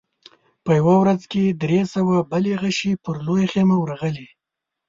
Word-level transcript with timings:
په 0.63 0.71
يوه 0.79 0.95
ځل 1.19 1.43
درې 1.63 1.79
سوه 1.93 2.15
بلې 2.31 2.53
غشې 2.61 2.91
پر 3.03 3.15
لويه 3.25 3.47
خيمه 3.53 3.75
ورغلې. 3.79 4.27